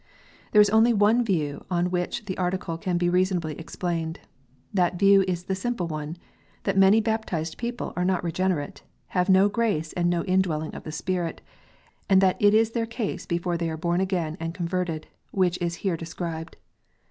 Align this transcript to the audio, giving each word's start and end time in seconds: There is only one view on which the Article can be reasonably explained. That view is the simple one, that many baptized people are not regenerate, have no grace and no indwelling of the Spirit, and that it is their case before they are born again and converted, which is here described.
There 0.51 0.61
is 0.63 0.71
only 0.71 0.93
one 0.93 1.23
view 1.23 1.63
on 1.69 1.91
which 1.91 2.25
the 2.25 2.35
Article 2.35 2.75
can 2.75 2.97
be 2.97 3.07
reasonably 3.07 3.53
explained. 3.59 4.19
That 4.73 4.97
view 4.97 5.23
is 5.27 5.43
the 5.43 5.53
simple 5.53 5.85
one, 5.85 6.17
that 6.63 6.75
many 6.75 6.99
baptized 6.99 7.59
people 7.59 7.93
are 7.95 8.03
not 8.03 8.23
regenerate, 8.23 8.81
have 9.09 9.29
no 9.29 9.47
grace 9.47 9.93
and 9.93 10.09
no 10.09 10.23
indwelling 10.23 10.73
of 10.73 10.85
the 10.85 10.91
Spirit, 10.91 11.41
and 12.09 12.19
that 12.19 12.37
it 12.41 12.55
is 12.55 12.71
their 12.71 12.87
case 12.87 13.27
before 13.27 13.57
they 13.57 13.69
are 13.69 13.77
born 13.77 14.01
again 14.01 14.37
and 14.39 14.55
converted, 14.55 15.05
which 15.29 15.59
is 15.61 15.75
here 15.85 15.95
described. 15.97 16.57